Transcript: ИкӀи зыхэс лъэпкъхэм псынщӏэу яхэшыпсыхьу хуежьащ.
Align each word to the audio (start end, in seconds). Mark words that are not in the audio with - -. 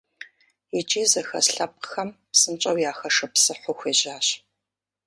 ИкӀи 0.79 1.03
зыхэс 1.11 1.47
лъэпкъхэм 1.55 2.09
псынщӏэу 2.31 2.77
яхэшыпсыхьу 2.89 3.75
хуежьащ. 3.77 4.27